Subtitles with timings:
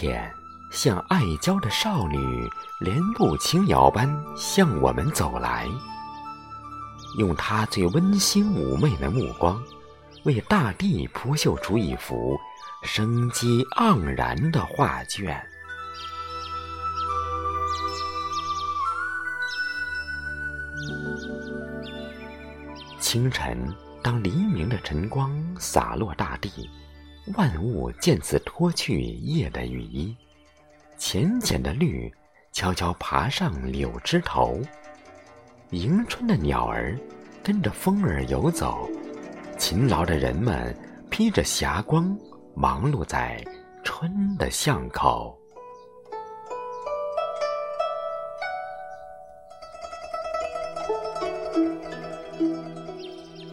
[0.00, 0.34] 天，
[0.70, 5.68] 像爱娇的少女，莲步轻摇般向我们走来，
[7.18, 9.62] 用她最温馨妩媚的目光，
[10.22, 12.40] 为大地铺绣出一幅
[12.82, 15.38] 生机盎然的画卷。
[22.98, 23.70] 清晨，
[24.02, 26.50] 当黎明的晨光洒落大地，
[27.36, 30.16] 万物渐次脱去夜的雨衣，
[30.96, 32.12] 浅浅的绿
[32.50, 34.60] 悄悄爬上柳枝头，
[35.70, 36.98] 迎春的鸟儿
[37.42, 38.88] 跟着风儿游走，
[39.56, 40.76] 勤劳的人们
[41.08, 42.18] 披着霞光，
[42.54, 43.44] 忙碌在
[43.84, 45.38] 春的巷口。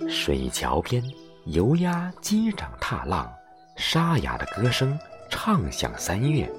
[0.10, 1.04] 水桥边，
[1.46, 3.32] 游鸭击掌踏浪，
[3.78, 4.98] 沙哑的歌声
[5.30, 6.52] 唱响三月，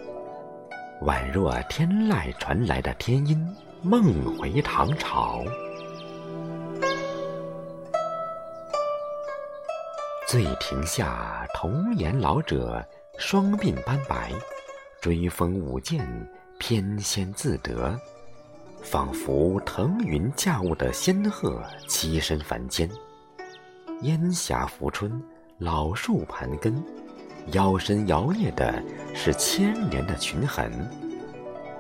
[1.03, 5.43] 宛若天籁传来的天音，梦回唐朝。
[10.29, 12.87] 醉亭下，童颜老者，
[13.19, 14.31] 双鬓斑白，
[15.01, 16.07] 追风舞剑，
[16.59, 17.99] 翩跹自得，
[18.81, 22.89] 仿佛腾云驾雾的仙鹤栖身凡间。
[24.03, 25.21] 烟霞扶春，
[25.59, 26.81] 老树盘根，
[27.53, 28.83] 腰身摇曳的
[29.15, 30.71] 是千年的裙痕，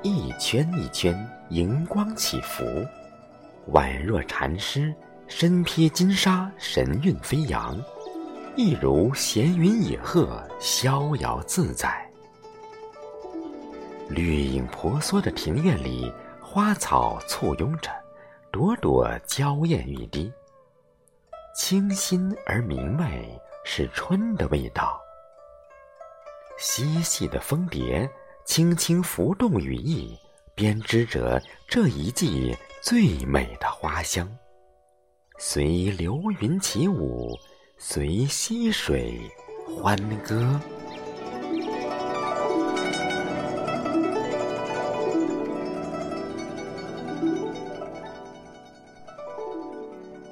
[0.02, 1.14] 一圈一圈
[1.50, 2.64] 荧光起伏，
[3.72, 4.94] 宛若禅师
[5.26, 7.78] 身披金沙，神韵飞扬，
[8.56, 12.08] 一如闲云野鹤，逍遥自在。
[14.08, 16.10] 绿影婆娑的庭院里，
[16.40, 17.90] 花草簇拥着，
[18.50, 20.32] 朵朵娇艳欲滴。
[21.54, 24.98] 清新而明媚，是春的味道。
[26.58, 28.10] 细细的蜂蝶
[28.44, 30.18] 轻轻拂动羽翼，
[30.56, 32.52] 编织着这一季
[32.82, 34.28] 最美的花香。
[35.38, 37.30] 随流云起舞，
[37.78, 39.20] 随溪水
[39.64, 39.96] 欢
[40.26, 40.60] 歌。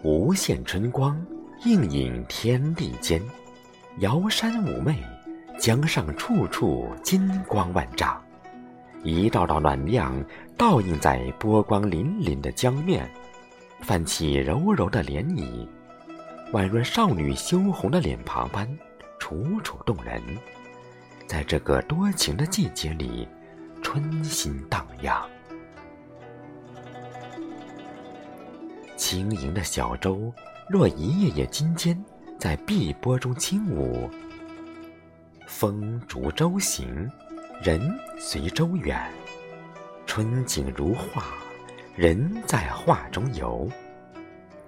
[0.03, 1.25] 无限春光
[1.65, 3.23] 映映天地间，
[3.99, 5.01] 瑶山妩媚，
[5.59, 8.23] 江上处处金光万丈，
[9.03, 10.23] 一道道暖亮
[10.57, 13.11] 倒映在波光粼粼的江面，
[13.81, 15.67] 泛起柔柔的涟漪，
[16.53, 18.69] 宛若少女羞红的脸庞般
[19.19, 20.23] 楚楚动人。
[21.27, 23.27] 在这个多情的季节里，
[23.83, 25.25] 春心荡漾。
[28.97, 30.33] 轻盈的小舟，
[30.69, 32.01] 若一叶叶金尖，
[32.39, 34.09] 在碧波中轻舞。
[35.59, 37.11] 风逐舟行，
[37.63, 37.81] 人
[38.19, 39.11] 随舟远。
[40.05, 41.33] 春景如画，
[41.95, 43.67] 人在画中游。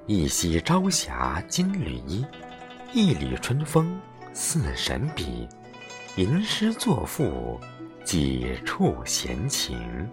[0.07, 2.25] 一袭朝霞金缕衣，
[2.95, 4.01] 一缕春风
[4.33, 5.47] 似神笔。
[6.17, 7.61] 吟诗作赋，
[8.03, 10.09] 几处闲情。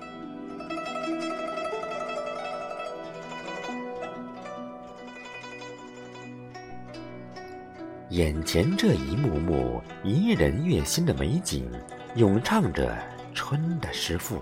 [8.15, 11.69] 眼前这一幕幕怡人悦心的美景，
[12.15, 12.97] 咏唱着
[13.33, 14.41] 春的诗赋。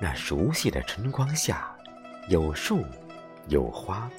[0.00, 1.70] 那熟悉的春光下，
[2.30, 2.82] 有树，
[3.48, 4.10] 有花，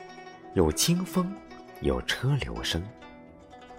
[0.53, 1.33] 有清风，
[1.79, 2.79] 有车流声，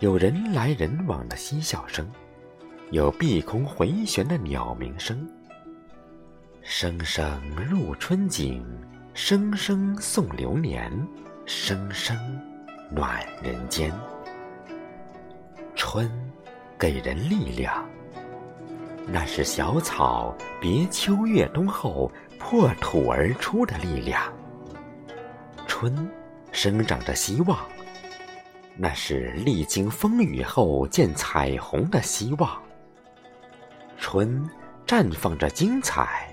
[0.00, 2.04] 有人来人往的嬉笑声，
[2.90, 5.24] 有碧空回旋的鸟鸣声。
[6.62, 8.66] 声声入春景，
[9.14, 10.90] 声声送流年，
[11.46, 12.18] 声声
[12.90, 13.92] 暖人间。
[15.74, 16.10] 春，
[16.78, 17.88] 给人力量。
[19.06, 24.32] 那是小草别秋越冬后破土而出的力量。
[25.66, 26.08] 春，
[26.52, 27.58] 生长着希望。
[28.76, 32.62] 那是历经风雨后见彩虹的希望。
[33.98, 34.48] 春，
[34.86, 36.28] 绽放着精彩。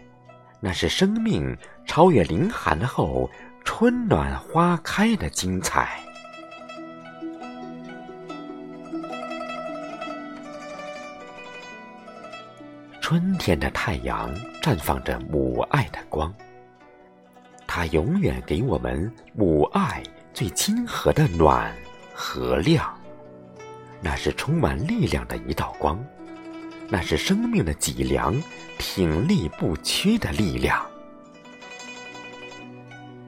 [0.61, 3.29] 那是生命超越凌寒后
[3.63, 5.99] 春暖花开的精彩。
[13.09, 16.31] 春天的太阳绽放着母爱的光，
[17.65, 21.75] 它永远给我们母爱最亲和的暖
[22.13, 22.95] 和亮。
[23.99, 25.99] 那是充满力量的一道光，
[26.87, 28.39] 那是生命的脊梁，
[28.77, 30.85] 挺立不屈的力量。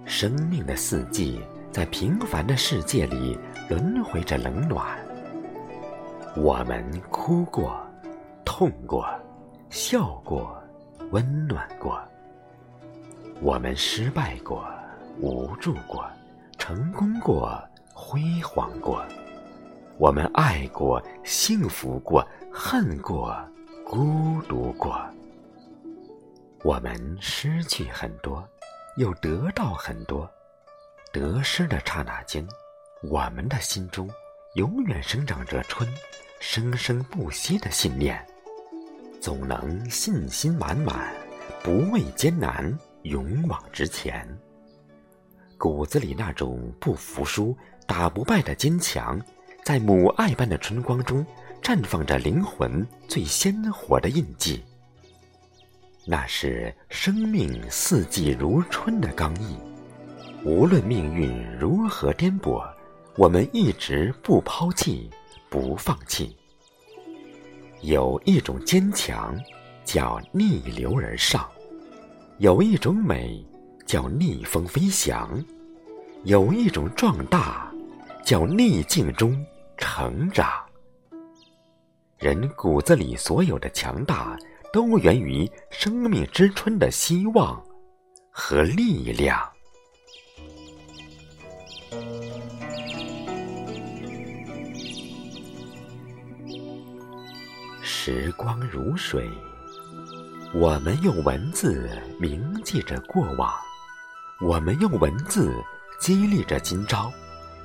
[0.06, 1.42] 生命的四季
[1.72, 3.36] 在平凡的世界里
[3.68, 4.96] 轮回着冷暖，
[6.36, 7.82] 我们哭过，
[8.46, 9.12] 痛过。
[9.72, 10.62] 笑过，
[11.12, 11.98] 温暖过。
[13.42, 14.70] 我们失败过，
[15.18, 16.06] 无助过，
[16.58, 17.58] 成功过，
[17.94, 19.02] 辉煌过。
[19.98, 23.34] 我们爱过，幸福过，恨过，
[23.86, 25.02] 孤独过。
[26.64, 28.46] 我们失去很多，
[28.98, 30.30] 又得到很多。
[31.14, 32.46] 得失的刹那间，
[33.04, 34.10] 我们的心中
[34.56, 35.90] 永远生长着春，
[36.42, 38.28] 生生不息的信念。
[39.22, 41.14] 总能信心满满，
[41.64, 44.28] 不畏艰难，勇往直前。
[45.60, 49.22] 骨子里那种不服输、打不败的坚强，
[49.64, 51.24] 在母爱般的春光中
[51.62, 54.64] 绽放着灵魂最鲜活的印记。
[56.04, 59.56] 那是生命四季如春的刚毅。
[60.44, 62.68] 无论命运如何颠簸，
[63.16, 65.12] 我们一直不抛弃，
[65.48, 66.36] 不放弃。
[67.82, 69.36] 有一种坚强，
[69.84, 71.42] 叫逆流而上；
[72.38, 73.44] 有一种美，
[73.88, 75.28] 叫逆风飞翔；
[76.24, 77.74] 有一种壮大，
[78.24, 79.44] 叫逆境中
[79.78, 80.48] 成长。
[82.20, 84.38] 人骨子里所有的强大，
[84.72, 87.60] 都源于生命之春的希望
[88.30, 89.51] 和力量。
[98.04, 99.30] 时光如水，
[100.56, 101.88] 我们用文字
[102.20, 103.54] 铭记着过往，
[104.40, 105.54] 我们用文字
[106.00, 107.14] 激励着今朝，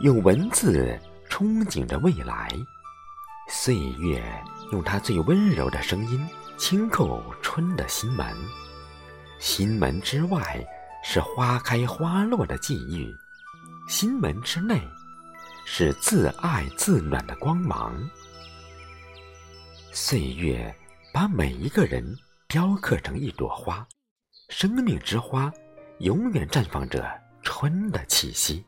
[0.01, 0.95] 用文字
[1.31, 2.51] 憧憬着未来。
[3.49, 4.23] 岁月
[4.73, 6.29] 用它最温柔的声音
[6.59, 8.27] 轻叩春的心门，
[9.39, 10.63] 心门之外
[11.03, 13.11] 是花开花落的际遇，
[13.89, 14.87] 心门之内
[15.65, 17.99] 是自爱自暖的光芒。
[19.99, 20.73] 岁月
[21.11, 22.05] 把每一个人
[22.49, 23.89] 雕刻成一朵花，
[24.51, 25.51] 生命之花
[26.01, 27.11] 永远绽放着
[27.43, 28.63] 春的气息。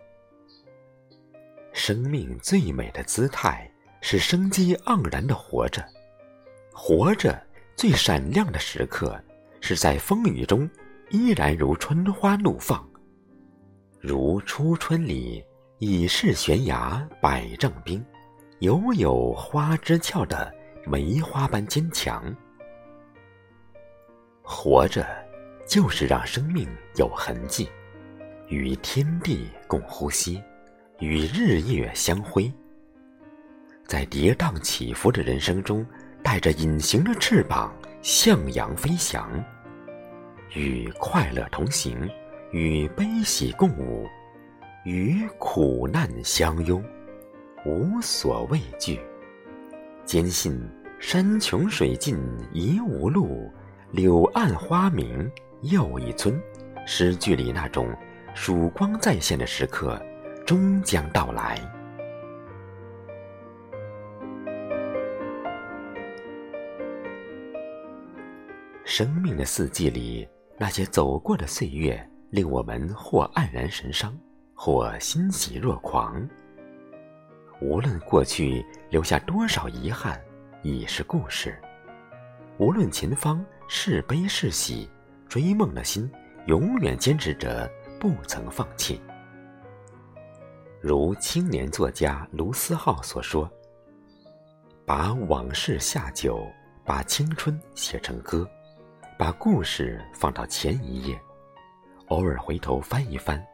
[1.75, 3.71] 生命最美的姿态
[4.01, 5.85] 是生机盎然的活着，
[6.73, 7.39] 活着
[7.77, 9.23] 最闪亮的时刻
[9.61, 10.69] 是在风雨中
[11.11, 12.83] 依然如春花怒放，
[14.01, 15.45] 如初春里
[15.79, 18.03] 已是悬崖百丈冰，
[18.61, 20.57] 犹有花枝俏的。
[20.91, 22.35] 梅花般坚强，
[24.41, 25.07] 活着
[25.67, 27.69] 就是让生命有痕迹，
[28.49, 30.43] 与天地共呼吸，
[30.99, 32.51] 与日月相辉，
[33.87, 35.87] 在跌宕起伏的人生中，
[36.23, 37.71] 带着隐形的翅膀
[38.01, 39.45] 向阳飞翔，
[40.55, 42.09] 与快乐同行，
[42.51, 44.07] 与悲喜共舞，
[44.87, 46.83] 与苦难相拥，
[47.67, 48.99] 无所畏惧，
[50.07, 50.59] 坚信。
[51.01, 52.19] 山穷水尽
[52.53, 53.51] 疑无路，
[53.93, 55.31] 柳暗花明
[55.63, 56.39] 又一村。
[56.87, 57.95] 诗句里那种
[58.35, 60.01] 曙光再现的时刻，
[60.45, 61.57] 终将到来。
[68.85, 70.29] 生命的四季里，
[70.59, 74.19] 那些走过的岁月，令我们或黯然神伤，
[74.53, 76.29] 或欣喜若狂。
[77.61, 80.21] 无论过去留下多少遗憾。
[80.63, 81.61] 已是故事。
[82.59, 84.89] 无论前方是悲是喜，
[85.29, 86.11] 追梦的心
[86.47, 89.01] 永远坚持着，不曾放弃。
[90.81, 93.51] 如青年作家卢思浩所说
[94.87, 96.47] ：“把往事下酒，
[96.85, 98.49] 把青春写成歌，
[99.19, 101.21] 把故事放到前一页。
[102.09, 103.45] 偶尔回头翻一翻，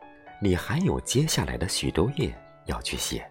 [0.41, 2.35] 你还有接下来的许多页
[2.67, 3.29] 要去写。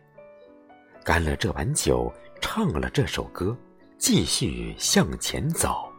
[1.03, 2.11] 干了这碗酒。”
[2.45, 3.57] 唱了这首歌，
[3.97, 5.89] 继续向前走。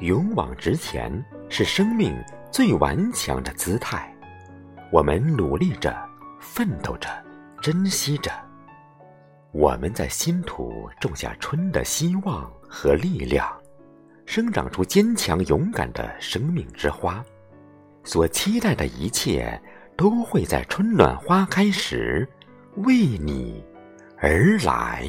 [0.00, 2.12] 勇往直前是生命
[2.50, 4.12] 最顽强的姿态。
[4.90, 5.96] 我们努力着，
[6.40, 7.08] 奋斗着，
[7.62, 8.32] 珍惜着。
[9.52, 13.48] 我们在新土种下春的希望和力量，
[14.26, 17.24] 生长出坚强勇敢的生命之花。
[18.02, 19.58] 所期待的一切，
[19.96, 22.28] 都会在春暖花开时。
[22.78, 23.64] 为你
[24.18, 25.08] 而来。